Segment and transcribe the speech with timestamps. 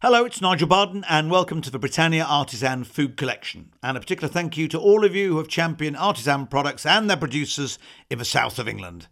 [0.00, 3.72] Hello, it's Nigel Barden, and welcome to the Britannia Artisan Food Collection.
[3.82, 7.10] And a particular thank you to all of you who have championed artisan products and
[7.10, 9.08] their producers in the south of England.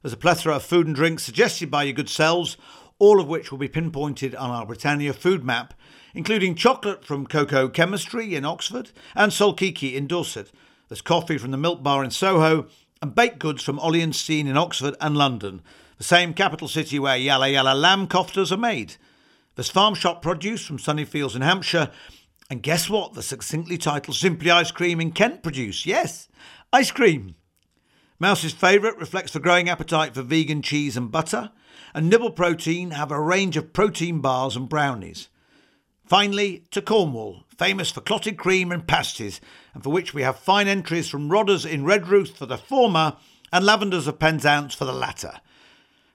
[0.00, 2.56] There's a plethora of food and drinks suggested by your good selves,
[2.98, 5.74] all of which will be pinpointed on our Britannia food map,
[6.14, 10.50] including chocolate from Cocoa Chemistry in Oxford and Solkiki in Dorset.
[10.88, 12.68] There's coffee from the Milk Bar in Soho,
[13.02, 15.60] and baked goods from Ole and Steen Oxford and London,
[15.98, 18.96] the same capital city where Yalla Yalla lamb koftas are made.
[19.54, 21.90] There's farm shop produce from Sunny Fields in Hampshire.
[22.50, 23.14] And guess what?
[23.14, 25.86] The succinctly titled Simply Ice Cream in Kent produce.
[25.86, 26.28] Yes,
[26.72, 27.36] ice cream.
[28.18, 31.52] Mouse's favourite reflects the growing appetite for vegan cheese and butter.
[31.94, 35.28] And Nibble Protein have a range of protein bars and brownies.
[36.04, 39.40] Finally, to Cornwall, famous for clotted cream and pasties,
[39.72, 43.16] and for which we have fine entries from Rodda's in Redruth for the former
[43.52, 45.40] and Lavenders of Penzance for the latter.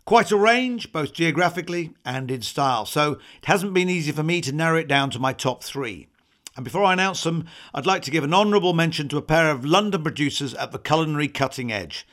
[0.09, 4.41] Quite a range, both geographically and in style, so it hasn't been easy for me
[4.41, 6.07] to narrow it down to my top three.
[6.55, 9.51] And before I announce them, I'd like to give an honourable mention to a pair
[9.51, 12.07] of London producers at the culinary cutting edge.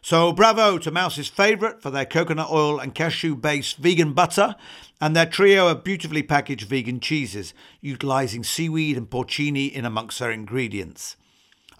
[0.00, 4.56] So, bravo to Mouse's favourite for their coconut oil and cashew based vegan butter
[4.98, 10.30] and their trio of beautifully packaged vegan cheeses, utilising seaweed and porcini in amongst their
[10.30, 11.18] ingredients.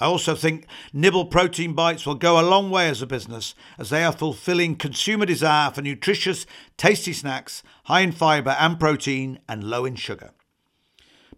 [0.03, 3.91] I also think Nibble Protein Bites will go a long way as a business, as
[3.91, 6.45] they are fulfilling consumer desire for nutritious,
[6.77, 10.33] tasty snacks, high in fibre and protein, and low in sugar.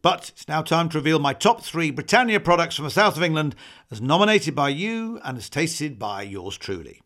[0.00, 3.22] But it's now time to reveal my top three Britannia products from the south of
[3.22, 3.54] England,
[3.90, 7.02] as nominated by you and as tasted by yours truly.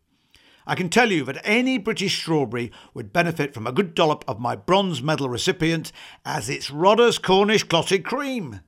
[0.65, 4.39] I can tell you that any British strawberry would benefit from a good dollop of
[4.39, 5.91] my bronze medal recipient,
[6.23, 8.61] as it's Rodda's Cornish clotted cream.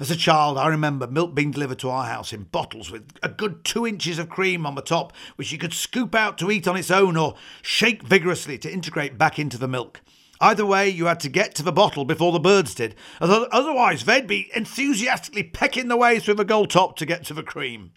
[0.00, 3.28] As a child, I remember milk being delivered to our house in bottles with a
[3.28, 6.66] good two inches of cream on the top, which you could scoop out to eat
[6.66, 10.00] on its own or shake vigorously to integrate back into the milk.
[10.40, 14.26] Either way, you had to get to the bottle before the birds did, otherwise, they'd
[14.26, 17.92] be enthusiastically pecking their way through the gold top to get to the cream.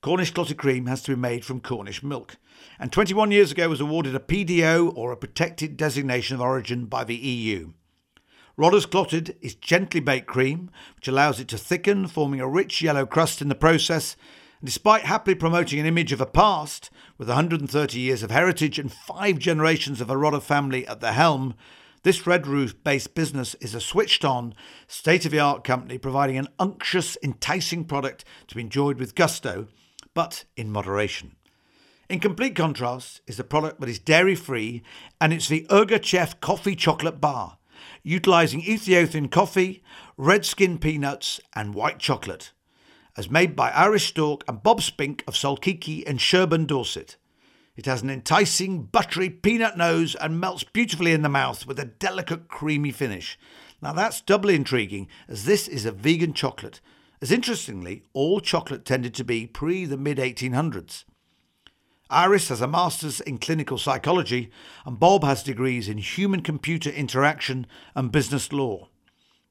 [0.00, 2.36] Cornish clotted cream has to be made from Cornish milk,
[2.78, 7.02] and 21 years ago was awarded a PDO or a protected designation of origin by
[7.02, 7.72] the EU.
[8.56, 13.04] Rodda's Clotted is gently baked cream, which allows it to thicken, forming a rich yellow
[13.04, 14.14] crust in the process.
[14.60, 16.88] And despite happily promoting an image of a past,
[17.18, 21.54] with 130 years of heritage and five generations of a Rodder family at the helm,
[22.04, 24.54] this Redruth based business is a switched on,
[24.86, 29.66] state of the art company providing an unctuous, enticing product to be enjoyed with gusto,
[30.14, 31.34] but in moderation.
[32.08, 34.84] In complete contrast is the product that is dairy free,
[35.20, 37.58] and it's the Yirgacheffe Coffee Chocolate Bar
[38.02, 39.82] utilising Ethiopian coffee,
[40.16, 42.52] red skin peanuts, and white chocolate,
[43.16, 47.16] as made by Iris Stork and Bob Spink of Solkiki and Sherborne, Dorset.
[47.76, 51.84] It has an enticing, buttery peanut nose and melts beautifully in the mouth with a
[51.84, 53.38] delicate, creamy finish.
[53.82, 56.80] Now that's doubly intriguing, as this is a vegan chocolate,
[57.20, 61.04] as interestingly, all chocolate tended to be pre the mid 1800s.
[62.14, 64.52] Iris has a master's in clinical psychology,
[64.86, 67.66] and Bob has degrees in human computer interaction
[67.96, 68.88] and business law.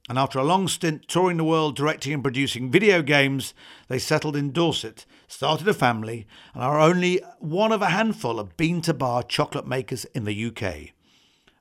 [0.08, 3.54] And after a long stint touring the world directing and producing video games,
[3.90, 8.56] they settled in Dorset, started a family, and are only one of a handful of
[8.56, 10.94] bean to bar chocolate makers in the UK.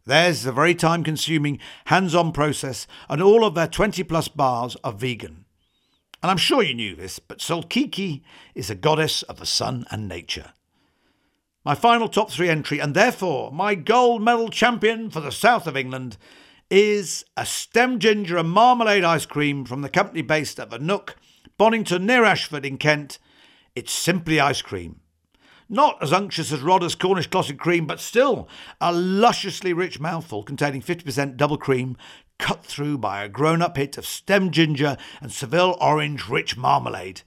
[0.07, 4.29] Theirs is a very time consuming, hands on process, and all of their 20 plus
[4.29, 5.47] bars are vegan.
[6.23, 8.23] And I'm sure you knew this, but Solkiki
[8.55, 10.53] is a goddess of the sun and nature.
[11.65, 15.77] My final top three entry, and therefore my gold medal champion for the south of
[15.77, 16.17] England,
[16.71, 21.15] is a stem ginger and marmalade ice cream from the company based at the Nook,
[21.61, 23.21] Bonnington near Ashford in Kent.
[23.77, 25.03] It's simply ice cream.
[25.69, 28.49] Not as unctuous as Rodda's Cornish clotted cream, but still
[28.81, 31.97] a lusciously rich mouthful containing 50% double cream,
[32.41, 37.23] cut through by a grown up hit of stem ginger and Seville orange rich marmalade.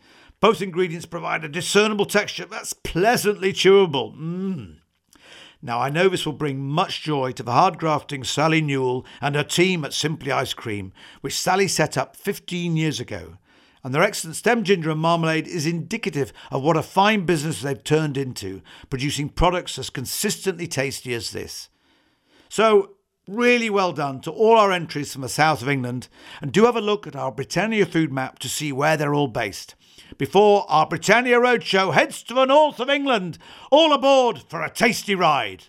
[0.45, 4.15] Both ingredients provide a discernible texture that's pleasantly chewable.
[4.15, 4.75] Mmm.
[5.59, 9.33] Now, I know this will bring much joy to the hard grafting Sally Newell and
[9.33, 13.39] her team at Simply Ice Cream, which Sally set up 15 years ago.
[13.83, 17.83] And their excellent stem ginger and marmalade is indicative of what a fine business they've
[17.83, 21.69] turned into, producing products as consistently tasty as this.
[22.49, 22.91] So,
[23.27, 26.07] really well done to all our entries from the south of England,
[26.41, 29.27] and do have a look at our Britannia food map to see where they're all
[29.27, 29.75] based
[30.17, 33.37] before our Britannia Roadshow heads to the north of England.
[33.71, 35.65] All aboard for a tasty ride.